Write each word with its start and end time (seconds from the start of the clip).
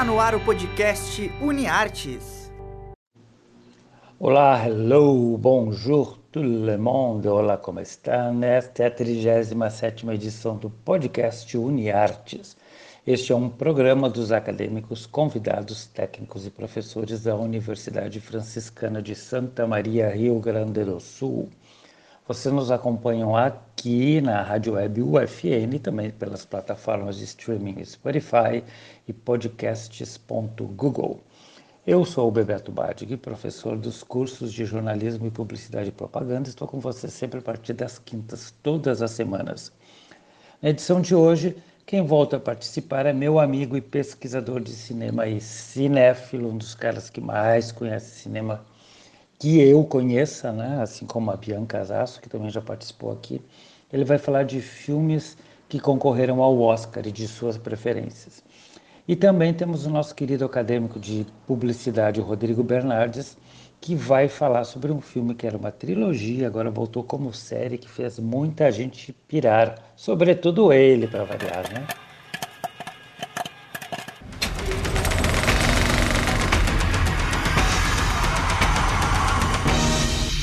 Está 0.00 0.10
no 0.10 0.18
ar 0.18 0.34
o 0.34 0.40
podcast 0.40 1.30
UniArtes. 1.42 2.50
Olá, 4.18 4.66
hello, 4.66 5.36
bonjour 5.36 6.18
tout 6.32 6.42
le 6.42 6.78
monde. 6.78 7.28
Olá, 7.28 7.58
como 7.58 7.80
estão? 7.80 8.42
Esta 8.42 8.84
é 8.84 8.86
a 8.86 8.90
37 8.90 10.08
edição 10.08 10.56
do 10.56 10.70
podcast 10.70 11.54
UniArtes. 11.58 12.56
Este 13.06 13.32
é 13.32 13.36
um 13.36 13.50
programa 13.50 14.08
dos 14.08 14.32
acadêmicos, 14.32 15.04
convidados, 15.04 15.84
técnicos 15.88 16.46
e 16.46 16.50
professores 16.50 17.24
da 17.24 17.36
Universidade 17.36 18.20
Franciscana 18.20 19.02
de 19.02 19.14
Santa 19.14 19.66
Maria, 19.66 20.08
Rio 20.08 20.40
Grande 20.40 20.82
do 20.82 20.98
Sul. 20.98 21.50
Vocês 22.30 22.54
nos 22.54 22.70
acompanham 22.70 23.34
aqui 23.34 24.20
na 24.20 24.40
Rádio 24.40 24.74
Web 24.74 25.02
UFN, 25.02 25.80
também 25.82 26.12
pelas 26.12 26.44
plataformas 26.44 27.18
de 27.18 27.24
streaming 27.24 27.84
Spotify 27.84 28.62
e 29.08 29.12
podcasts.google. 29.12 31.20
Eu 31.84 32.04
sou 32.04 32.28
o 32.28 32.30
Bebeto 32.30 32.70
Badig, 32.70 33.16
professor 33.16 33.76
dos 33.76 34.04
cursos 34.04 34.52
de 34.52 34.64
jornalismo 34.64 35.26
e 35.26 35.30
publicidade 35.32 35.88
e 35.88 35.92
propaganda. 35.92 36.48
Estou 36.48 36.68
com 36.68 36.78
você 36.78 37.08
sempre 37.08 37.40
a 37.40 37.42
partir 37.42 37.72
das 37.72 37.98
quintas, 37.98 38.54
todas 38.62 39.02
as 39.02 39.10
semanas. 39.10 39.72
Na 40.62 40.70
edição 40.70 41.00
de 41.00 41.16
hoje, 41.16 41.56
quem 41.84 42.06
volta 42.06 42.36
a 42.36 42.40
participar 42.40 43.06
é 43.06 43.12
meu 43.12 43.40
amigo 43.40 43.76
e 43.76 43.80
pesquisador 43.80 44.60
de 44.60 44.70
cinema 44.70 45.26
e 45.26 45.40
cinéfilo, 45.40 46.50
um 46.50 46.56
dos 46.56 46.76
caras 46.76 47.10
que 47.10 47.20
mais 47.20 47.72
conhece 47.72 48.20
cinema 48.20 48.64
que 49.40 49.58
eu 49.58 49.82
conheça, 49.84 50.52
né? 50.52 50.82
assim 50.82 51.06
como 51.06 51.30
a 51.30 51.36
Bianca 51.36 51.82
Zasso, 51.82 52.20
que 52.20 52.28
também 52.28 52.50
já 52.50 52.60
participou 52.60 53.10
aqui. 53.10 53.40
Ele 53.90 54.04
vai 54.04 54.18
falar 54.18 54.42
de 54.42 54.60
filmes 54.60 55.36
que 55.66 55.80
concorreram 55.80 56.42
ao 56.42 56.60
Oscar 56.60 57.06
e 57.06 57.10
de 57.10 57.26
suas 57.26 57.56
preferências. 57.56 58.44
E 59.08 59.16
também 59.16 59.54
temos 59.54 59.86
o 59.86 59.90
nosso 59.90 60.14
querido 60.14 60.44
acadêmico 60.44 61.00
de 61.00 61.26
publicidade, 61.46 62.20
Rodrigo 62.20 62.62
Bernardes, 62.62 63.38
que 63.80 63.94
vai 63.94 64.28
falar 64.28 64.64
sobre 64.64 64.92
um 64.92 65.00
filme 65.00 65.34
que 65.34 65.46
era 65.46 65.56
uma 65.56 65.72
trilogia, 65.72 66.46
agora 66.46 66.70
voltou 66.70 67.02
como 67.02 67.32
série, 67.32 67.78
que 67.78 67.88
fez 67.88 68.18
muita 68.18 68.70
gente 68.70 69.10
pirar, 69.26 69.74
sobretudo 69.96 70.70
ele, 70.70 71.08
para 71.08 71.24
variar, 71.24 71.72
né? 71.72 71.86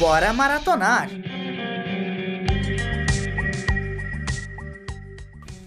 Bora 0.08 0.32
maratonar! 0.32 1.10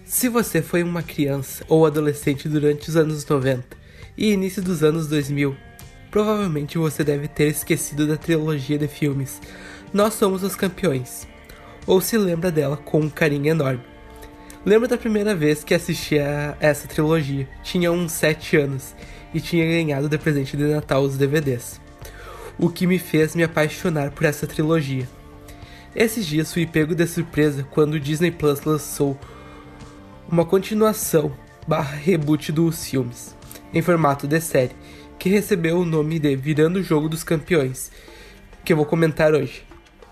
Se 0.03 0.27
você 0.27 0.63
foi 0.63 0.81
uma 0.81 1.03
criança 1.03 1.63
ou 1.69 1.85
adolescente 1.85 2.49
durante 2.49 2.89
os 2.89 2.95
anos 2.95 3.23
90 3.23 3.77
e 4.17 4.31
início 4.31 4.59
dos 4.59 4.81
anos 4.81 5.05
2000, 5.07 5.55
provavelmente 6.09 6.79
você 6.79 7.03
deve 7.03 7.27
ter 7.27 7.49
esquecido 7.49 8.07
da 8.07 8.17
trilogia 8.17 8.79
de 8.79 8.87
filmes 8.87 9.39
Nós 9.93 10.15
Somos 10.15 10.41
os 10.41 10.55
Campeões, 10.55 11.27
ou 11.85 12.01
se 12.01 12.17
lembra 12.17 12.51
dela 12.51 12.77
com 12.77 12.99
um 12.99 13.11
carinho 13.11 13.51
enorme. 13.51 13.83
Lembro 14.65 14.87
da 14.87 14.97
primeira 14.97 15.35
vez 15.35 15.63
que 15.63 15.75
assisti 15.75 16.17
a 16.17 16.57
essa 16.59 16.87
trilogia, 16.87 17.47
tinha 17.61 17.91
uns 17.91 18.11
7 18.13 18.57
anos 18.57 18.95
e 19.35 19.39
tinha 19.39 19.67
ganhado 19.67 20.09
de 20.09 20.17
presente 20.17 20.57
de 20.57 20.63
Natal 20.63 21.03
os 21.03 21.15
DVDs 21.15 21.80
o 22.61 22.69
que 22.69 22.85
me 22.85 22.99
fez 22.99 23.35
me 23.35 23.43
apaixonar 23.43 24.11
por 24.11 24.23
essa 24.23 24.45
trilogia. 24.45 25.09
Esses 25.95 26.27
dias 26.27 26.53
fui 26.53 26.67
pego 26.67 26.93
de 26.93 27.07
surpresa 27.07 27.67
quando 27.71 27.95
o 27.95 27.99
Disney 27.99 28.29
Plus 28.29 28.61
lançou 28.61 29.19
uma 30.29 30.45
continuação 30.45 31.35
barra 31.67 31.95
reboot 31.95 32.51
dos 32.51 32.85
filmes, 32.85 33.35
em 33.73 33.81
formato 33.81 34.27
de 34.27 34.39
série, 34.39 34.75
que 35.17 35.27
recebeu 35.27 35.79
o 35.79 35.85
nome 35.85 36.19
de 36.19 36.35
Virando 36.35 36.77
o 36.77 36.83
Jogo 36.83 37.09
dos 37.09 37.23
Campeões, 37.23 37.91
que 38.63 38.71
eu 38.71 38.77
vou 38.77 38.85
comentar 38.85 39.33
hoje. 39.33 39.63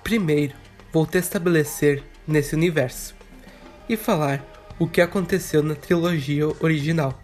Primeiro, 0.03 0.55
vou 0.91 1.05
te 1.05 1.19
estabelecer 1.19 2.03
nesse 2.27 2.55
universo 2.55 3.15
e 3.87 3.95
falar 3.95 4.43
o 4.79 4.87
que 4.87 5.01
aconteceu 5.01 5.61
na 5.61 5.75
trilogia 5.75 6.47
original. 6.59 7.21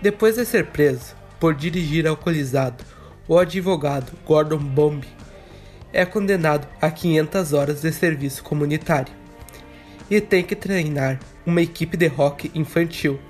Depois 0.00 0.36
de 0.36 0.46
ser 0.46 0.68
preso 0.68 1.14
por 1.38 1.54
dirigir 1.54 2.06
alcoolizado 2.06 2.82
o 3.30 3.38
advogado 3.38 4.10
Gordon 4.26 4.58
Bomb 4.58 5.06
é 5.92 6.04
condenado 6.04 6.66
a 6.80 6.90
500 6.90 7.52
horas 7.52 7.80
de 7.80 7.92
serviço 7.92 8.42
comunitário 8.42 9.14
e 10.10 10.20
tem 10.20 10.42
que 10.42 10.56
treinar 10.56 11.20
uma 11.46 11.62
equipe 11.62 11.96
de 11.96 12.08
rock 12.08 12.50
infantil. 12.56 13.20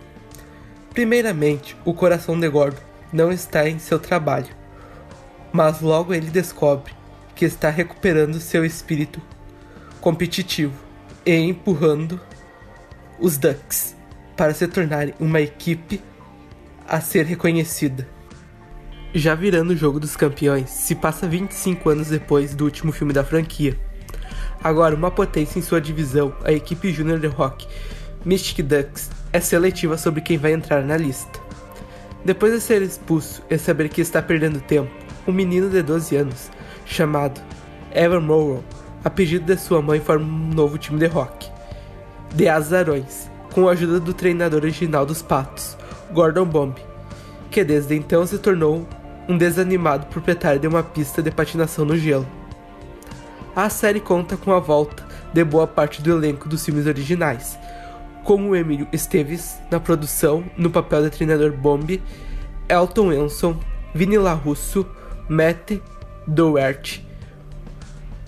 Primeiramente, 0.94 1.77
o 1.84 1.93
coração 1.93 2.41
de 2.41 2.49
Gordon 2.49 2.81
não 3.12 3.31
está 3.31 3.69
em 3.69 3.78
seu 3.78 3.99
trabalho, 3.99 4.49
mas 5.53 5.83
logo 5.83 6.15
ele 6.15 6.31
descobre 6.31 6.94
que 7.37 7.44
está 7.44 7.69
recuperando 7.69 8.41
seu 8.41 8.65
espírito 8.65 9.21
competitivo 10.00 10.81
e 11.27 11.34
empurrando 11.34 12.19
os 13.19 13.37
Ducks 13.37 13.94
para 14.34 14.55
se 14.55 14.67
tornarem 14.67 15.12
uma 15.21 15.43
equipe 15.43 16.03
a 16.88 17.03
ser 17.03 17.27
reconhecida. 17.27 18.09
Já 19.12 19.34
virando 19.34 19.71
o 19.71 19.76
jogo 19.76 19.98
dos 19.98 20.15
campeões, 20.15 20.71
se 20.71 20.94
passa 20.94 21.26
25 21.26 21.91
anos 21.91 22.09
depois 22.09 22.54
do 22.54 22.65
último 22.65 22.93
filme 22.93 23.12
da 23.12 23.25
franquia. 23.25 23.76
Agora, 24.62 24.94
uma 24.94 25.10
potência 25.10 25.59
em 25.59 25.62
sua 25.62 25.81
divisão, 25.81 26.32
a 26.44 26.53
equipe 26.53 26.93
júnior 26.93 27.19
de 27.19 27.26
rock, 27.26 27.66
Mystic 28.25 28.65
Ducks, 28.65 29.10
é 29.32 29.41
seletiva 29.41 29.99
sobre 29.99 30.20
quem 30.20 30.38
vai 30.38 30.53
entrar 30.53 30.84
na 30.84 30.97
lista. 30.97 31.41
Depois 32.25 32.53
de 32.53 32.60
ser 32.60 32.82
expulso 32.82 33.43
e 33.50 33.59
saber 33.59 33.88
que 33.88 34.00
está 34.00 34.22
perdendo 34.22 34.60
tempo, 34.60 34.93
um 35.26 35.32
menino 35.32 35.69
de 35.69 35.82
12 35.82 36.15
anos, 36.15 36.49
chamado 36.87 37.41
Evan 37.93 38.20
Morrow, 38.20 38.62
a 39.03 39.10
pedido 39.10 39.44
de 39.44 39.60
sua 39.60 39.82
mãe, 39.82 39.99
forma 39.99 40.25
um 40.25 40.54
novo 40.54 40.78
time 40.78 41.00
de 41.00 41.06
rock, 41.06 41.50
The 42.37 42.49
Azarões, 42.49 43.28
com 43.53 43.69
a 43.69 43.72
ajuda 43.72 43.99
do 43.99 44.15
treinador 44.15 44.62
original 44.62 45.04
dos 45.04 45.20
Patos, 45.20 45.76
Gordon 46.12 46.44
Bomb, 46.44 46.76
que 47.50 47.65
desde 47.65 47.97
então 47.97 48.25
se 48.25 48.38
tornou 48.38 48.87
um 49.30 49.38
desanimado 49.38 50.06
proprietário 50.06 50.58
de 50.58 50.66
uma 50.66 50.82
pista 50.82 51.22
de 51.22 51.30
patinação 51.30 51.84
no 51.84 51.96
gelo. 51.96 52.26
A 53.54 53.70
série 53.70 54.00
conta 54.00 54.36
com 54.36 54.52
a 54.52 54.58
volta 54.58 55.06
de 55.32 55.44
boa 55.44 55.68
parte 55.68 56.02
do 56.02 56.10
elenco 56.10 56.48
dos 56.48 56.64
filmes 56.64 56.84
originais, 56.84 57.56
como 58.24 58.56
Emílio 58.56 58.88
Esteves 58.92 59.60
na 59.70 59.78
produção 59.78 60.42
no 60.56 60.69
papel 60.69 61.04
de 61.04 61.10
treinador 61.10 61.52
Bomb, 61.52 62.02
Elton 62.69 63.06
Wilson, 63.06 63.56
Vini 63.94 64.19
LaRusso, 64.19 64.84
Matt 65.28 65.74
Doherty, 66.26 67.06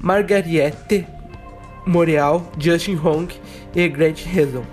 Margariette 0.01 1.05
Moreal, 1.85 2.49
Justin 2.57 2.95
Hong 2.95 3.35
e 3.75 3.89
Grant 3.89 4.25
Hazel. 4.25 4.65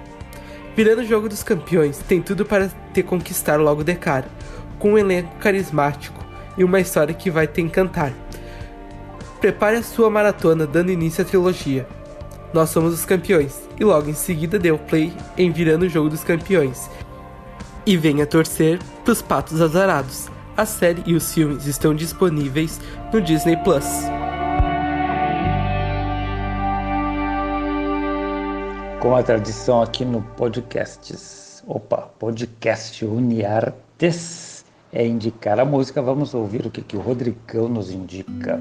Virando 0.76 1.02
o 1.02 1.06
jogo 1.06 1.28
dos 1.28 1.42
campeões, 1.42 1.98
tem 1.98 2.22
tudo 2.22 2.46
para 2.46 2.70
te 2.94 3.02
conquistar 3.02 3.60
logo 3.60 3.84
de 3.84 3.96
cara, 3.96 4.28
com 4.78 4.94
um 4.94 4.98
elenco 4.98 5.36
carismático 5.38 6.19
e 6.60 6.64
uma 6.64 6.82
história 6.82 7.16
que 7.16 7.32
vai 7.32 7.48
te 7.48 7.62
encantar. 7.62 8.14
Prepare 9.40 9.78
a 9.78 9.84
sua 9.84 10.10
maratona 10.10 10.68
dando 10.68 10.92
início 10.92 11.24
à 11.24 11.26
trilogia. 11.26 11.88
Nós 12.54 12.70
somos 12.70 12.94
os 12.94 13.06
campeões, 13.06 13.62
e 13.80 13.86
logo 13.86 14.10
em 14.10 14.14
seguida 14.14 14.60
dê 14.60 14.70
o 14.70 14.78
play 14.78 15.14
em 15.38 15.52
Virando 15.52 15.86
o 15.86 15.90
Jogo 15.90 16.10
dos 16.10 16.24
Campeões. 16.24 16.90
E 17.86 17.96
venha 17.96 18.28
torcer 18.28 18.78
pros 19.06 19.22
patos 19.22 19.62
azarados. 19.62 20.28
A 20.58 20.66
série 20.66 21.02
e 21.06 21.16
os 21.16 21.34
filmes 21.34 21.66
estão 21.66 21.96
disponíveis 21.96 22.82
no 23.14 23.22
Disney 23.22 23.56
Plus. 23.58 23.86
Com 29.00 29.16
a 29.16 29.24
tradição 29.24 29.82
aqui 29.82 30.04
no 30.04 30.22
podcasts, 30.22 31.64
opa, 31.66 32.10
podcast 32.20 33.06
Uniartes 33.06 34.49
é 34.92 35.06
indicar 35.06 35.60
a 35.60 35.66
música, 35.66 36.02
vamos 36.02 36.34
ouvir 36.34 36.66
o 36.66 36.72
que, 36.72 36.82
que 36.82 36.98
o 36.98 37.00
Rodrigão 37.00 37.68
nos 37.70 37.92
indica. 37.92 38.60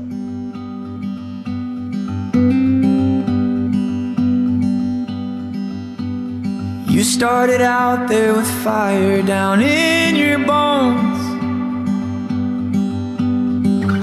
You 6.90 7.04
started 7.04 7.60
out 7.60 8.08
there 8.08 8.34
with 8.34 8.50
fire 8.64 9.22
down 9.22 9.62
in 9.62 10.16
your 10.16 10.38
bones. 10.44 11.18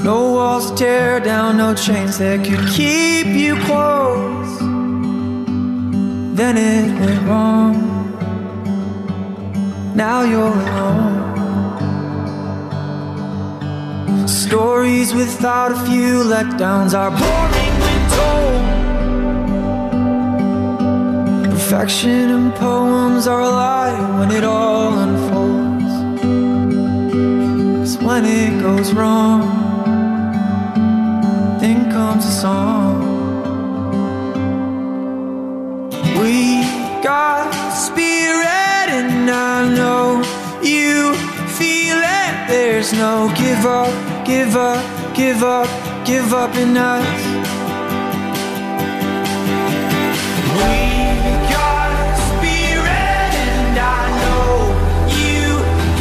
No 0.03 0.33
walls 0.33 0.71
to 0.71 0.77
tear 0.77 1.19
down, 1.19 1.57
no 1.57 1.73
chains 1.73 2.17
that 2.19 2.45
could 2.45 2.65
keep 2.73 3.27
you 3.27 3.55
close. 3.65 4.59
Then 6.35 6.57
it 6.57 6.99
went 6.99 7.27
wrong. 7.27 7.75
Now 9.95 10.21
you're 10.23 10.47
alone. 10.47 11.24
Stories 14.47 15.11
without 15.15 15.71
a 15.71 15.75
few 15.87 16.23
letdowns 16.23 16.93
are 16.93 17.09
boring 17.09 17.75
told. 18.15 18.61
Perfection 21.51 22.29
and 22.29 22.53
poems 22.53 23.25
are 23.25 23.41
a 23.41 23.49
lie 23.49 24.19
when 24.19 24.29
it 24.29 24.43
all 24.43 24.99
unfolds. 24.99 25.93
when 28.03 28.23
it 28.25 28.61
goes 28.61 28.93
wrong, 28.93 29.41
then 31.59 31.89
comes 31.91 32.23
a 32.25 32.31
song. 32.31 33.01
We 36.21 36.61
got 37.01 37.49
spirit, 37.73 38.87
and 38.99 39.27
I 39.27 39.73
know 39.73 40.21
you 40.61 41.15
feel 41.57 41.97
it. 41.97 42.47
There's 42.47 42.93
no 42.93 43.33
give 43.35 43.65
up, 43.65 44.04
give 44.25 44.55
up, 44.55 45.15
give 45.15 45.43
up, 45.43 45.69
give 46.05 46.33
up 46.33 46.55
in 46.55 46.75
us. 46.75 47.05
We 50.57 50.75
got 51.53 52.17
spirit, 52.29 53.31
and 53.53 53.77
I 53.77 54.01
know 54.21 54.49
you 55.21 55.41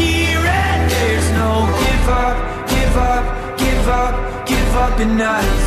hear 0.00 0.40
it. 0.40 0.90
There's 0.94 1.28
no 1.32 1.50
give 1.84 2.08
up, 2.08 2.36
give 2.68 2.96
up, 2.96 3.58
give 3.58 3.88
up, 3.88 4.46
give 4.46 4.76
up 4.76 5.00
in 5.00 5.20
us. 5.20 5.60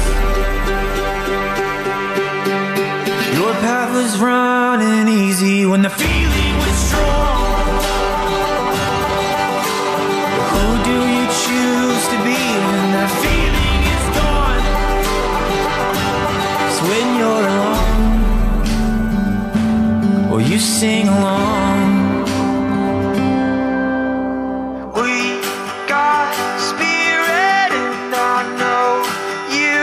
Your 3.37 3.53
path 3.65 3.93
was 3.93 4.19
running 4.19 5.07
easy 5.07 5.65
when 5.65 5.83
the 5.83 5.91
feeling 5.91 6.57
was 6.57 6.75
strong. 6.87 7.36
Sing 20.79 21.07
along. 21.07 22.21
We 24.93 25.41
got 25.89 26.29
spirit, 26.69 27.71
and 27.73 28.13
I 28.13 28.37
know 28.61 29.01
you 29.57 29.81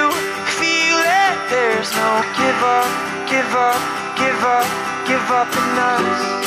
feel 0.55 0.99
it. 1.03 1.37
There's 1.51 1.91
no 1.99 2.11
give 2.39 2.61
up, 2.79 2.91
give 3.29 3.53
up, 3.71 3.83
give 4.23 4.41
up, 4.45 4.69
give 5.09 5.27
up 5.33 5.51
in 5.51 5.79
us. 5.91 6.44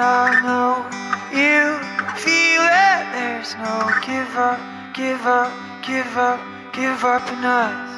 I 0.00 0.30
know 0.46 0.86
you 1.34 1.74
feel 2.22 2.62
it. 2.62 3.02
There's 3.10 3.56
no 3.56 3.90
give 4.06 4.30
up, 4.36 4.60
give 4.94 5.26
up, 5.26 5.50
give 5.82 6.16
up, 6.16 6.38
give 6.72 7.02
up 7.02 7.26
in 7.32 7.42
us. 7.42 7.90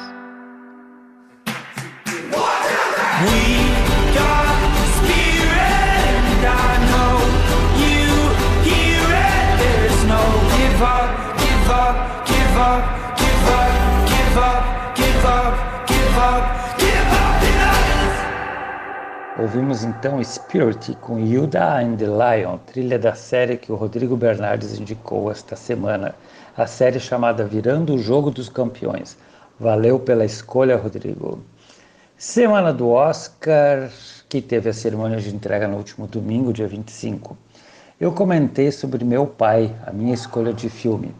We 3.21 3.69
got 4.17 4.49
spirit, 4.97 6.01
and 6.25 6.41
I 6.41 6.73
know 6.89 7.13
you 7.77 8.09
hear 8.65 9.05
it. 9.05 9.61
There's 9.61 10.01
no 10.09 10.23
give 10.57 10.81
up, 10.81 11.09
give 11.37 11.69
up, 11.69 11.95
give 12.25 12.57
up, 12.57 12.83
give 13.21 13.45
up, 13.45 13.77
give 14.09 14.37
up, 14.41 14.63
give 14.97 14.97
up, 14.97 14.97
give 14.97 15.25
up, 15.25 15.87
give 15.87 16.17
up. 16.17 16.50
Ouvimos 19.41 19.83
então 19.83 20.23
Spirit 20.23 20.95
com 21.01 21.17
Hilda 21.17 21.79
and 21.79 21.95
the 21.95 22.05
Lion, 22.05 22.59
trilha 22.59 22.99
da 22.99 23.15
série 23.15 23.57
que 23.57 23.71
o 23.71 23.75
Rodrigo 23.75 24.15
Bernardes 24.15 24.79
indicou 24.79 25.31
esta 25.31 25.55
semana, 25.55 26.13
a 26.55 26.67
série 26.67 26.99
chamada 26.99 27.43
Virando 27.43 27.95
o 27.95 27.97
Jogo 27.97 28.29
dos 28.29 28.49
Campeões. 28.49 29.17
Valeu 29.59 29.99
pela 29.99 30.23
escolha, 30.23 30.77
Rodrigo. 30.77 31.39
Semana 32.15 32.71
do 32.71 32.89
Oscar, 32.89 33.89
que 34.29 34.43
teve 34.43 34.69
a 34.69 34.73
cerimônia 34.73 35.17
de 35.17 35.33
entrega 35.33 35.67
no 35.67 35.77
último 35.77 36.05
domingo, 36.05 36.53
dia 36.53 36.67
25. 36.67 37.35
Eu 37.99 38.11
comentei 38.11 38.71
sobre 38.71 39.03
Meu 39.03 39.25
Pai, 39.25 39.75
a 39.87 39.91
minha 39.91 40.13
escolha 40.13 40.53
de 40.53 40.69
filme. 40.69 41.15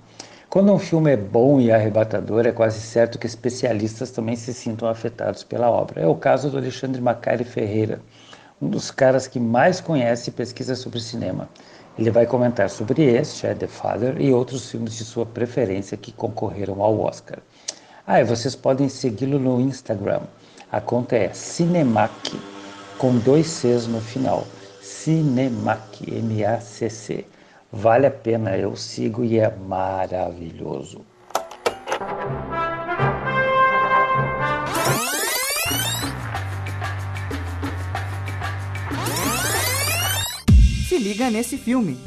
Quando 0.51 0.74
um 0.74 0.77
filme 0.77 1.13
é 1.13 1.15
bom 1.15 1.62
e 1.62 1.71
arrebatador, 1.71 2.45
é 2.45 2.51
quase 2.51 2.81
certo 2.81 3.18
que 3.18 3.25
especialistas 3.25 4.12
também 4.12 4.36
se 4.36 4.53
sintam 4.53 4.89
afetados 4.89 5.45
pela 5.45 5.69
obra. 5.71 6.01
É 6.01 6.06
o 6.06 6.13
caso 6.13 6.50
do 6.50 6.57
Alexandre 6.57 7.00
Macari 7.00 7.45
Ferreira, 7.45 8.01
um 8.62 8.68
dos 8.68 8.92
caras 8.92 9.27
que 9.27 9.39
mais 9.39 9.80
conhece 9.80 10.30
e 10.30 10.33
pesquisa 10.33 10.75
sobre 10.75 11.00
cinema. 11.00 11.48
Ele 11.98 12.12
vai 12.12 12.25
comentar 12.25 12.69
sobre 12.69 13.01
este, 13.01 13.48
é 13.48 13.53
The 13.53 13.68
Father, 13.68 14.19
e 14.19 14.33
outros 14.33 14.69
filmes 14.69 14.98
de 14.98 15.06
sua 15.06 15.25
preferência 15.25 15.95
que 15.95 16.12
concorreram 16.12 16.81
ao 16.81 17.00
Oscar. 17.00 17.39
Ah, 18.06 18.19
e 18.19 18.25
vocês 18.25 18.53
podem 18.53 18.89
segui-lo 18.89 19.39
no 19.39 19.62
Instagram. 19.62 20.19
A 20.69 20.81
conta 20.81 21.15
é 21.15 21.31
Cinemac, 21.31 22.38
com 22.98 23.18
dois 23.19 23.48
Cs 23.48 23.88
no 23.88 24.01
final. 24.01 24.45
Cinemac, 24.81 26.13
M-A-C-C. 26.13 27.25
Vale 27.74 28.06
a 28.06 28.12
pena, 28.12 28.58
eu 28.58 28.75
sigo 28.75 29.24
e 29.24 29.40
é 29.40 29.50
maravilhoso. 29.50 31.06
Se 40.90 40.98
liga 40.98 41.30
nesse 41.30 41.58
filme. 41.58 41.98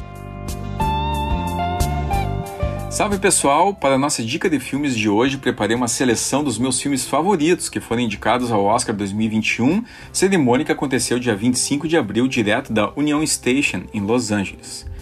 Salve 2.90 3.18
pessoal! 3.18 3.72
Para 3.72 3.94
a 3.94 3.98
nossa 3.98 4.22
dica 4.22 4.50
de 4.50 4.60
filmes 4.60 4.94
de 4.94 5.08
hoje, 5.08 5.38
preparei 5.38 5.74
uma 5.74 5.88
seleção 5.88 6.44
dos 6.44 6.58
meus 6.58 6.78
filmes 6.78 7.06
favoritos 7.06 7.70
que 7.70 7.80
foram 7.80 8.02
indicados 8.02 8.52
ao 8.52 8.62
Oscar 8.64 8.94
2021, 8.94 9.82
cerimônia 10.12 10.66
que 10.66 10.72
aconteceu 10.72 11.18
dia 11.18 11.34
25 11.34 11.88
de 11.88 11.96
abril, 11.96 12.28
direto 12.28 12.70
da 12.70 12.92
Union 12.94 13.24
Station, 13.26 13.84
em 13.94 14.02
Los 14.02 14.30
Angeles. 14.30 14.92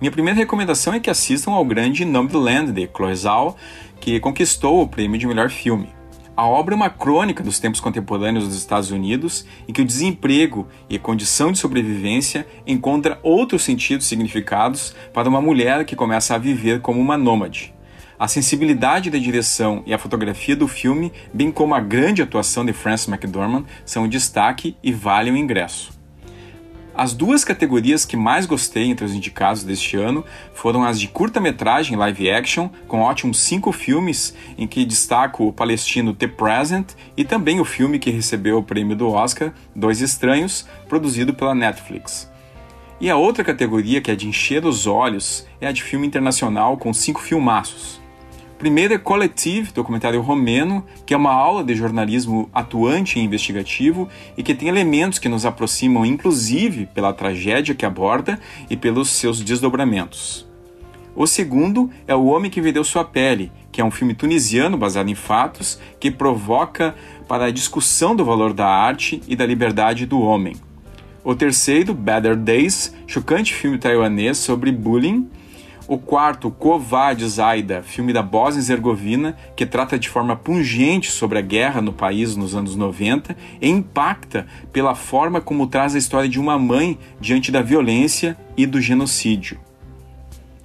Minha 0.00 0.12
primeira 0.12 0.38
recomendação 0.38 0.94
é 0.94 1.00
que 1.00 1.10
assistam 1.10 1.50
ao 1.50 1.64
grande 1.64 2.04
Nomadland 2.04 2.70
de 2.70 2.88
Chloe 2.94 3.16
Zhao, 3.16 3.56
que 4.00 4.20
conquistou 4.20 4.80
o 4.80 4.86
prêmio 4.86 5.18
de 5.18 5.26
melhor 5.26 5.50
filme. 5.50 5.88
A 6.36 6.46
obra 6.46 6.72
é 6.72 6.76
uma 6.76 6.88
crônica 6.88 7.42
dos 7.42 7.58
tempos 7.58 7.80
contemporâneos 7.80 8.46
dos 8.46 8.56
Estados 8.56 8.92
Unidos 8.92 9.44
em 9.66 9.72
que 9.72 9.82
o 9.82 9.84
desemprego 9.84 10.68
e 10.88 10.94
a 10.94 11.00
condição 11.00 11.50
de 11.50 11.58
sobrevivência 11.58 12.46
encontra 12.64 13.18
outros 13.24 13.62
sentidos 13.62 14.06
e 14.06 14.08
significados 14.08 14.94
para 15.12 15.28
uma 15.28 15.40
mulher 15.40 15.84
que 15.84 15.96
começa 15.96 16.36
a 16.36 16.38
viver 16.38 16.80
como 16.80 17.00
uma 17.00 17.18
nômade. 17.18 17.74
A 18.16 18.28
sensibilidade 18.28 19.10
da 19.10 19.18
direção 19.18 19.82
e 19.84 19.92
a 19.92 19.98
fotografia 19.98 20.54
do 20.54 20.68
filme, 20.68 21.12
bem 21.34 21.50
como 21.50 21.74
a 21.74 21.80
grande 21.80 22.22
atuação 22.22 22.64
de 22.64 22.72
Frances 22.72 23.08
McDormand, 23.08 23.64
são 23.84 24.04
um 24.04 24.08
destaque 24.08 24.76
e 24.80 24.92
valem 24.92 25.32
o 25.32 25.36
ingresso. 25.36 25.97
As 26.98 27.14
duas 27.14 27.44
categorias 27.44 28.04
que 28.04 28.16
mais 28.16 28.44
gostei 28.44 28.86
entre 28.86 29.04
os 29.04 29.14
indicados 29.14 29.62
deste 29.62 29.96
ano 29.96 30.24
foram 30.52 30.82
as 30.82 30.98
de 30.98 31.06
curta-metragem 31.06 31.96
live 31.96 32.28
action, 32.28 32.68
com 32.88 33.02
ótimos 33.02 33.38
cinco 33.38 33.70
filmes, 33.70 34.34
em 34.58 34.66
que 34.66 34.84
destaco 34.84 35.46
o 35.46 35.52
palestino 35.52 36.12
The 36.12 36.26
Present 36.26 36.94
e 37.16 37.24
também 37.24 37.60
o 37.60 37.64
filme 37.64 38.00
que 38.00 38.10
recebeu 38.10 38.58
o 38.58 38.64
prêmio 38.64 38.96
do 38.96 39.08
Oscar, 39.10 39.52
Dois 39.76 40.00
Estranhos, 40.00 40.66
produzido 40.88 41.32
pela 41.32 41.54
Netflix. 41.54 42.28
E 43.00 43.08
a 43.08 43.16
outra 43.16 43.44
categoria, 43.44 44.00
que 44.00 44.10
é 44.10 44.16
de 44.16 44.26
encher 44.26 44.64
os 44.64 44.88
olhos, 44.88 45.46
é 45.60 45.68
a 45.68 45.72
de 45.72 45.84
filme 45.84 46.04
internacional, 46.04 46.76
com 46.76 46.92
cinco 46.92 47.20
filmaços. 47.20 47.97
Primeiro 48.58 48.92
é 48.92 48.98
Collective, 48.98 49.70
documentário 49.72 50.20
romeno, 50.20 50.84
que 51.06 51.14
é 51.14 51.16
uma 51.16 51.32
aula 51.32 51.62
de 51.62 51.76
jornalismo 51.76 52.50
atuante 52.52 53.16
e 53.16 53.22
investigativo 53.22 54.08
e 54.36 54.42
que 54.42 54.52
tem 54.52 54.68
elementos 54.68 55.20
que 55.20 55.28
nos 55.28 55.46
aproximam, 55.46 56.04
inclusive 56.04 56.86
pela 56.86 57.12
tragédia 57.12 57.72
que 57.72 57.86
aborda 57.86 58.40
e 58.68 58.76
pelos 58.76 59.10
seus 59.10 59.40
desdobramentos. 59.42 60.44
O 61.14 61.24
segundo 61.24 61.88
é 62.06 62.16
O 62.16 62.26
Homem 62.26 62.50
que 62.50 62.60
Vendeu 62.60 62.82
Sua 62.82 63.04
Pele, 63.04 63.52
que 63.70 63.80
é 63.80 63.84
um 63.84 63.92
filme 63.92 64.12
tunisiano 64.12 64.76
baseado 64.76 65.08
em 65.08 65.14
fatos 65.14 65.78
que 66.00 66.10
provoca 66.10 66.96
para 67.28 67.44
a 67.44 67.50
discussão 67.52 68.16
do 68.16 68.24
valor 68.24 68.52
da 68.52 68.66
arte 68.66 69.22
e 69.28 69.36
da 69.36 69.46
liberdade 69.46 70.04
do 70.04 70.20
homem. 70.20 70.56
O 71.22 71.34
terceiro, 71.34 71.94
Better 71.94 72.34
Days, 72.34 72.94
chocante 73.06 73.54
filme 73.54 73.78
taiwanês 73.78 74.38
sobre 74.38 74.72
bullying. 74.72 75.28
O 75.88 75.96
quarto, 75.96 76.50
Kovad 76.50 77.26
Zaida, 77.26 77.82
filme 77.82 78.12
da 78.12 78.22
Bósnia 78.22 78.60
e 78.60 78.70
Herzegovina, 78.70 79.34
que 79.56 79.64
trata 79.64 79.98
de 79.98 80.06
forma 80.06 80.36
pungente 80.36 81.10
sobre 81.10 81.38
a 81.38 81.40
guerra 81.40 81.80
no 81.80 81.94
país 81.94 82.36
nos 82.36 82.54
anos 82.54 82.76
90 82.76 83.34
e 83.58 83.70
impacta 83.70 84.46
pela 84.70 84.94
forma 84.94 85.40
como 85.40 85.66
traz 85.66 85.94
a 85.94 85.98
história 85.98 86.28
de 86.28 86.38
uma 86.38 86.58
mãe 86.58 86.98
diante 87.18 87.50
da 87.50 87.62
violência 87.62 88.36
e 88.54 88.66
do 88.66 88.82
genocídio. 88.82 89.58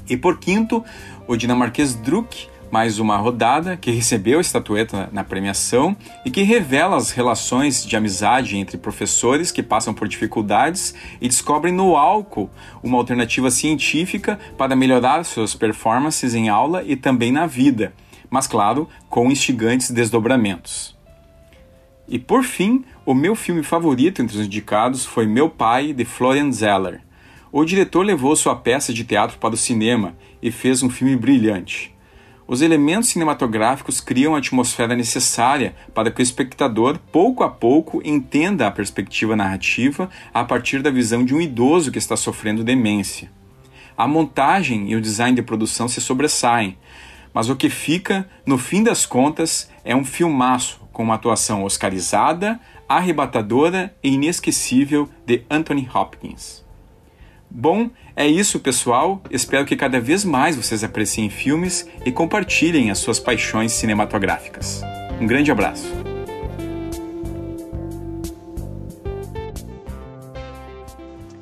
E 0.09 0.17
por 0.17 0.39
quinto, 0.39 0.83
o 1.25 1.37
dinamarquês 1.37 1.95
Druk, 1.95 2.49
mais 2.73 2.97
uma 2.97 3.17
rodada, 3.17 3.77
que 3.77 3.91
recebeu 3.91 4.39
a 4.39 4.41
estatueta 4.41 5.07
na 5.13 5.23
premiação 5.23 5.95
e 6.25 6.31
que 6.31 6.41
revela 6.41 6.97
as 6.97 7.11
relações 7.11 7.85
de 7.85 7.95
amizade 7.95 8.57
entre 8.57 8.79
professores 8.79 9.51
que 9.51 9.61
passam 9.61 9.93
por 9.93 10.07
dificuldades 10.07 10.95
e 11.21 11.27
descobrem 11.27 11.71
no 11.71 11.95
álcool 11.95 12.49
uma 12.81 12.97
alternativa 12.97 13.51
científica 13.51 14.39
para 14.57 14.75
melhorar 14.75 15.23
suas 15.23 15.53
performances 15.53 16.33
em 16.33 16.49
aula 16.49 16.83
e 16.83 16.95
também 16.95 17.31
na 17.31 17.45
vida, 17.45 17.93
mas 18.27 18.47
claro, 18.47 18.89
com 19.07 19.29
instigantes 19.29 19.91
desdobramentos. 19.91 20.97
E 22.07 22.17
por 22.17 22.43
fim, 22.43 22.83
o 23.05 23.13
meu 23.13 23.35
filme 23.35 23.61
favorito 23.61 24.19
entre 24.19 24.35
os 24.35 24.43
indicados 24.43 25.05
foi 25.05 25.27
Meu 25.27 25.47
Pai, 25.47 25.93
de 25.93 26.05
Florian 26.05 26.51
Zeller. 26.51 27.01
O 27.51 27.63
diretor 27.65 28.03
levou 28.03 28.35
sua 28.35 28.55
peça 28.55 28.91
de 28.91 29.03
teatro 29.03 29.37
para 29.37 29.53
o 29.53 29.57
cinema 29.57 30.15
e 30.41 30.49
fez 30.49 30.81
um 30.81 30.89
filme 30.89 31.15
brilhante. 31.15 31.92
Os 32.53 32.61
elementos 32.61 33.09
cinematográficos 33.09 33.99
criam 33.99 34.35
a 34.35 34.37
atmosfera 34.37 34.95
necessária 34.95 35.73
para 35.91 36.11
que 36.11 36.21
o 36.21 36.23
espectador, 36.23 36.99
pouco 37.11 37.43
a 37.43 37.49
pouco, 37.49 37.99
entenda 38.05 38.67
a 38.67 38.71
perspectiva 38.71 39.35
narrativa 39.35 40.07
a 40.31 40.43
partir 40.43 40.83
da 40.83 40.91
visão 40.91 41.25
de 41.25 41.33
um 41.33 41.41
idoso 41.41 41.91
que 41.91 41.97
está 41.97 42.15
sofrendo 42.15 42.63
demência. 42.63 43.31
A 43.97 44.07
montagem 44.07 44.91
e 44.91 44.95
o 44.95 45.01
design 45.01 45.35
de 45.35 45.41
produção 45.41 45.87
se 45.87 45.99
sobressaem, 45.99 46.77
mas 47.33 47.49
o 47.49 47.55
que 47.55 47.71
fica, 47.71 48.29
no 48.45 48.59
fim 48.59 48.83
das 48.83 49.03
contas, 49.03 49.67
é 49.83 49.95
um 49.95 50.05
filmaço 50.05 50.79
com 50.91 51.01
uma 51.01 51.15
atuação 51.15 51.63
oscarizada, 51.63 52.59
arrebatadora 52.87 53.95
e 54.03 54.09
inesquecível 54.09 55.09
de 55.25 55.41
Anthony 55.49 55.89
Hopkins. 55.91 56.62
Bom, 57.55 57.91
é 58.15 58.25
isso, 58.25 58.59
pessoal. 58.59 59.21
Espero 59.29 59.63
que 59.63 59.75
cada 59.75 59.99
vez 59.99 60.25
mais 60.25 60.55
vocês 60.55 60.83
apreciem 60.83 61.29
filmes 61.29 61.87
e 62.03 62.11
compartilhem 62.11 62.89
as 62.89 62.97
suas 62.97 63.19
paixões 63.19 63.73
cinematográficas. 63.73 64.81
Um 65.21 65.27
grande 65.27 65.51
abraço. 65.51 65.85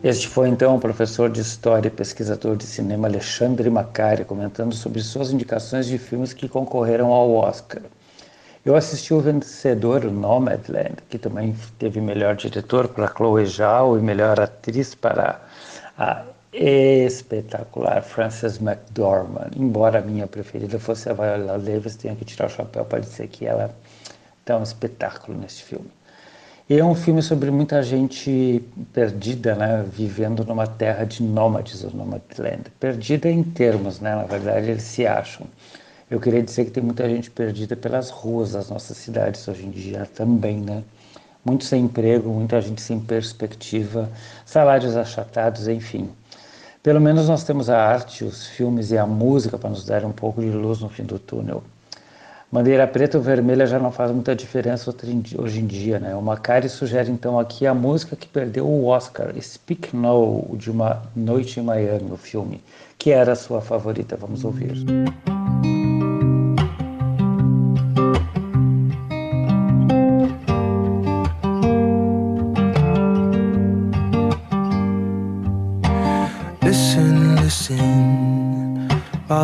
Este 0.03 0.27
foi 0.27 0.50
então 0.50 0.75
o 0.75 0.80
professor 0.82 1.30
de 1.30 1.39
História 1.39 1.88
e 1.88 1.91
pesquisador 1.91 2.58
de 2.58 2.65
cinema 2.65 3.08
Alexandre 3.08 3.70
Macari 3.70 4.25
comentando 4.25 4.75
sobre 4.75 5.00
suas 5.00 5.32
indicações 5.32 5.86
de 5.86 5.98
filmes 5.98 6.34
que 6.34 6.50
concorreram 6.50 7.08
ao 7.13 7.34
Oscar. 7.36 7.84
Eu 8.65 8.75
assisti 8.75 9.13
o 9.13 9.22
vencedor, 9.22 10.03
o 10.03 10.12
Nomadland, 10.12 10.98
que 11.10 11.18
também 11.18 11.56
teve 11.80 12.01
melhor 12.01 12.36
diretor 12.36 12.89
para 12.89 13.08
Chloe 13.08 13.46
Zhao 13.46 13.98
e 13.98 14.01
melhor 14.01 14.41
atriz 14.41 14.94
para 14.94 15.39
a 16.01 16.25
espetacular 16.53 18.01
Frances 18.01 18.60
McDormand. 18.60 19.51
Embora 19.55 20.00
a 20.00 20.01
minha 20.01 20.27
preferida 20.27 20.79
fosse 20.79 21.10
a 21.10 21.13
Viola 21.13 21.60
Davis, 21.60 21.96
tenho 21.96 22.15
que 22.15 22.25
tirar 22.25 22.48
o 22.48 22.50
chapéu 22.50 22.84
para 22.84 23.00
dizer 23.00 23.27
que 23.27 23.46
ela 23.46 23.74
está 24.39 24.58
um 24.58 24.63
espetáculo 24.63 25.38
nesse 25.38 25.62
filme. 25.63 25.89
E 26.70 26.79
é 26.79 26.84
um 26.84 26.96
filme 26.96 27.22
sobre 27.22 27.51
muita 27.51 27.84
gente 27.84 28.63
perdida, 28.93 29.55
né, 29.55 29.86
vivendo 29.91 30.43
numa 30.46 30.65
terra 30.65 31.05
de 31.05 31.22
nômades, 31.22 31.84
ou 31.84 31.91
Nomadland. 31.91 32.63
Perdida 32.79 33.29
em 33.29 33.43
termos, 33.43 34.00
né, 34.00 34.15
na 34.15 34.24
verdade 34.24 34.72
eles 34.72 34.84
se 34.84 35.05
acham. 35.05 35.46
Eu 36.10 36.20
queria 36.20 36.41
dizer 36.41 36.65
que 36.65 36.72
tem 36.72 36.84
muita 36.84 37.08
gente 37.10 37.29
perdida 37.29 37.75
pelas 37.75 38.10
ruas 38.10 38.53
das 38.53 38.70
nossas 38.70 38.98
cidades 38.98 39.48
hoje 39.48 39.65
em 39.65 39.70
dia 39.70 40.10
também, 40.15 40.60
né? 40.60 40.84
Muito 41.43 41.65
sem 41.65 41.86
emprego, 41.86 42.29
muita 42.29 42.62
gente 42.62 42.81
sem 42.81 43.00
perspectiva, 43.00 44.10
salários 44.45 44.95
achatados, 44.95 45.67
enfim. 45.67 46.10
Pelo 46.83 47.00
menos 47.01 47.27
nós 47.27 47.43
temos 47.43 47.69
a 47.69 47.77
arte, 47.77 48.24
os 48.24 48.48
filmes 48.48 48.91
e 48.91 48.98
a 48.98 49.05
música 49.05 49.57
para 49.57 49.69
nos 49.69 49.86
dar 49.86 50.03
um 50.03 50.12
pouco 50.12 50.41
de 50.41 50.50
luz 50.50 50.79
no 50.79 50.89
fim 50.89 51.03
do 51.03 51.19
túnel. 51.19 51.63
Bandeira 52.51 52.86
preta 52.86 53.17
ou 53.17 53.24
vermelha 53.24 53.65
já 53.65 53.79
não 53.79 53.91
faz 53.91 54.12
muita 54.12 54.36
diferença 54.36 54.93
hoje 55.38 55.60
em 55.62 55.65
dia, 55.65 56.00
né? 56.00 56.13
O 56.13 56.21
Macari 56.21 56.67
sugere 56.67 57.10
então 57.10 57.39
aqui 57.39 57.65
a 57.65 57.74
música 57.74 58.13
que 58.15 58.27
perdeu 58.27 58.67
o 58.67 58.88
Oscar, 58.88 59.33
Speak 59.39 59.95
No, 59.95 60.45
de 60.57 60.69
Uma 60.69 61.01
Noite 61.15 61.62
em 61.62 61.63
Miami, 61.63 62.12
o 62.12 62.17
filme, 62.17 62.62
que 62.98 63.12
era 63.12 63.31
a 63.31 63.36
sua 63.38 63.62
favorita. 63.62 64.17
Vamos 64.17 64.43
ouvir. 64.43 64.71
Listen, 64.71 65.40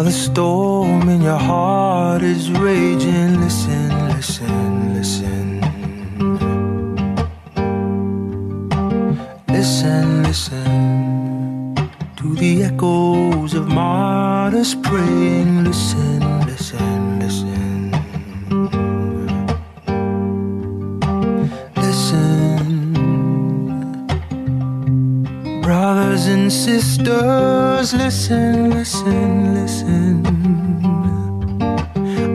the 0.07 0.13
storm 0.13 1.09
in 1.09 1.21
your 1.21 1.37
heart 1.37 2.21
is 2.21 2.49
raging, 2.49 3.41
listen, 3.41 3.41
listen, 3.41 3.96
And 26.29 26.51
sisters, 26.51 27.93
listen, 27.93 28.69
listen, 28.71 29.53
listen. 29.53 30.25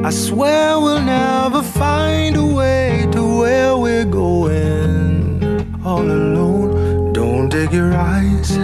I 0.03 0.11
swear 0.11 0.81
we'll 0.81 1.03
never 1.03 1.63
find 1.63 2.37
a 2.37 2.45
way 2.45 3.07
to 3.13 3.23
where 3.41 3.77
we're 3.77 4.07
going 4.07 5.85
all 5.85 6.11
alone. 6.11 7.13
Don't 7.13 7.51
take 7.51 7.73
your 7.73 7.93
eyes 7.93 8.57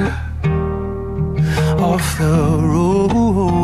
off 1.79 2.19
the 2.19 2.59
road. 2.63 3.58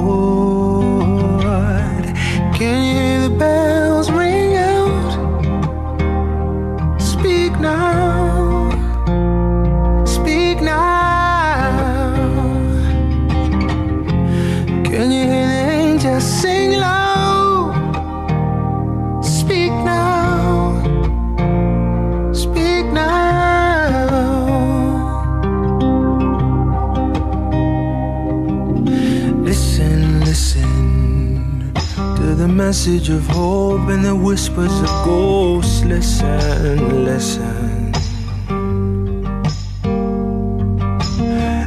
Message 32.86 33.08
of 33.08 33.26
hope 33.28 33.88
and 33.88 34.04
the 34.04 34.14
whispers 34.14 34.78
of 34.82 34.88
ghosts. 35.06 35.82
Listen, 35.84 37.04
listen. 37.06 37.92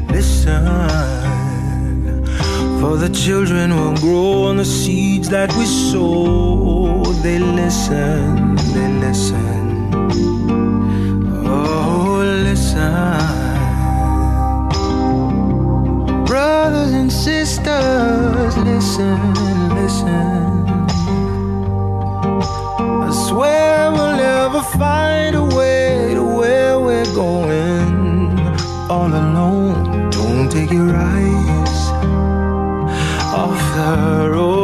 Listen, 0.09 0.63
for 2.79 2.97
the 2.97 3.09
children 3.09 3.75
will 3.75 3.95
grow 3.95 4.43
on 4.43 4.57
the 4.57 4.65
seeds 4.65 5.27
that 5.29 5.51
we 5.55 5.65
sow. 5.65 7.03
They 7.23 7.39
listen, 7.39 8.55
they 8.75 8.87
listen. 9.05 9.89
Oh, 11.47 12.21
listen. 12.43 13.01
Brothers 16.25 16.91
and 16.91 17.11
sisters, 17.11 18.55
listen, 18.57 19.33
listen. 19.73 20.46
Find 24.77 25.35
a 25.35 25.43
way 25.43 26.13
to 26.13 26.23
where 26.23 26.79
we're 26.79 27.13
going 27.15 28.39
all 28.89 29.07
alone. 29.07 30.09
Don't 30.11 30.51
take 30.51 30.71
your 30.71 30.95
eyes 30.95 31.79
off 33.33 33.59
the 33.75 34.29
road. 34.29 34.53
Oh. 34.53 34.56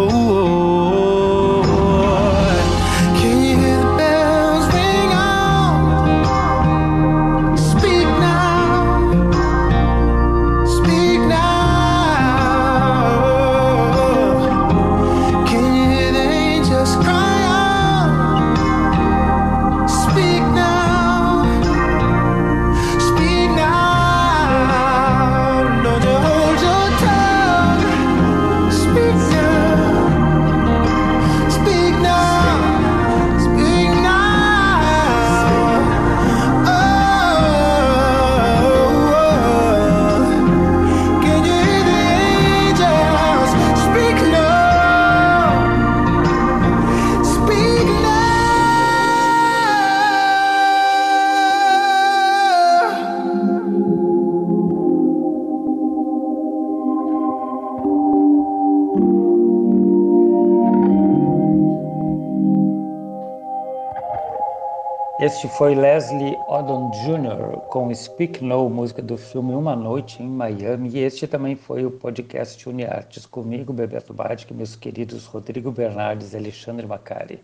Este 65.43 65.57
foi 65.57 65.75
Leslie 65.75 66.37
Odom 66.47 66.89
Jr. 66.91 67.59
com 67.67 67.93
Speak 67.93 68.41
No, 68.41 68.69
música 68.69 69.01
do 69.01 69.17
filme 69.17 69.53
Uma 69.53 69.75
Noite 69.75 70.23
em 70.23 70.29
Miami. 70.29 70.91
E 70.93 70.99
este 70.99 71.27
também 71.27 71.53
foi 71.53 71.85
o 71.85 71.91
podcast 71.91 72.69
Uniartes 72.69 73.25
comigo, 73.25 73.73
Bebeto 73.73 74.13
Badic, 74.13 74.53
meus 74.53 74.77
queridos 74.77 75.25
Rodrigo 75.25 75.69
Bernardes 75.69 76.31
e 76.31 76.37
Alexandre 76.37 76.87
Macari. 76.87 77.43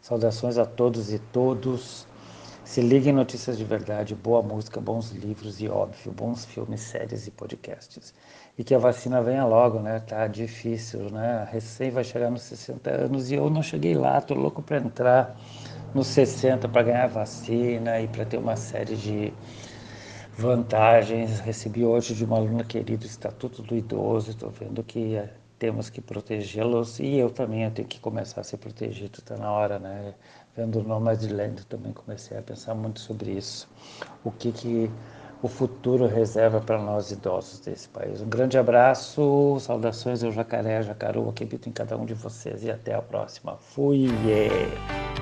Saudações 0.00 0.56
a 0.56 0.64
todos 0.64 1.12
e 1.12 1.18
todos. 1.18 2.06
Se 2.64 2.80
liguem 2.80 3.12
em 3.12 3.16
notícias 3.16 3.58
de 3.58 3.64
verdade, 3.64 4.14
boa 4.14 4.40
música, 4.40 4.80
bons 4.80 5.10
livros 5.10 5.60
e, 5.60 5.68
óbvio, 5.68 6.12
bons 6.12 6.44
filmes, 6.44 6.80
séries 6.80 7.26
e 7.26 7.32
podcasts. 7.32 8.14
E 8.56 8.62
que 8.62 8.72
a 8.72 8.78
vacina 8.78 9.20
venha 9.20 9.44
logo, 9.44 9.80
né? 9.80 9.98
Tá 9.98 10.28
difícil, 10.28 11.10
né? 11.10 11.48
Recém 11.50 11.90
vai 11.90 12.04
chegar 12.04 12.30
nos 12.30 12.42
60 12.42 12.88
anos 12.88 13.32
e 13.32 13.34
eu 13.34 13.50
não 13.50 13.64
cheguei 13.64 13.94
lá, 13.94 14.20
tô 14.20 14.32
louco 14.34 14.62
para 14.62 14.76
entrar 14.76 15.36
nos 15.94 16.06
60 16.08 16.68
para 16.68 16.82
ganhar 16.82 17.06
vacina 17.06 18.00
e 18.00 18.08
para 18.08 18.24
ter 18.24 18.38
uma 18.38 18.56
série 18.56 18.96
de 18.96 19.32
vantagens. 20.36 21.40
Recebi 21.40 21.84
hoje 21.84 22.14
de 22.14 22.24
uma 22.24 22.36
aluna 22.36 22.64
querida 22.64 23.04
o 23.04 23.06
Estatuto 23.06 23.62
do 23.62 23.76
Idoso, 23.76 24.30
estou 24.30 24.50
vendo 24.50 24.82
que 24.82 25.16
eh, 25.16 25.28
temos 25.58 25.90
que 25.90 26.00
protegê-los 26.00 26.98
e 26.98 27.16
eu 27.16 27.30
também 27.30 27.64
eu 27.64 27.70
tenho 27.70 27.88
que 27.88 28.00
começar 28.00 28.40
a 28.40 28.44
ser 28.44 28.56
protegido, 28.56 29.18
está 29.18 29.36
na 29.36 29.50
hora, 29.50 29.78
né? 29.78 30.14
Vendo 30.56 30.80
o 30.80 30.82
Nomadland 30.82 31.64
também 31.66 31.92
comecei 31.92 32.36
a 32.36 32.42
pensar 32.42 32.74
muito 32.74 33.00
sobre 33.00 33.32
isso. 33.32 33.68
O 34.24 34.30
que 34.30 34.52
que 34.52 34.90
o 35.42 35.48
futuro 35.48 36.06
reserva 36.06 36.60
para 36.60 36.78
nós 36.78 37.10
idosos 37.10 37.58
desse 37.58 37.88
país. 37.88 38.20
Um 38.20 38.28
grande 38.28 38.56
abraço, 38.56 39.56
saudações 39.60 40.22
ao 40.22 40.30
Jacaré, 40.30 40.82
Jacaru, 40.82 41.32
que 41.32 41.42
habito 41.42 41.68
em 41.68 41.72
cada 41.72 41.96
um 41.96 42.06
de 42.06 42.14
vocês 42.14 42.62
e 42.62 42.70
até 42.70 42.94
a 42.94 43.02
próxima. 43.02 43.56
Fui! 43.56 44.06
Yeah 44.24 45.21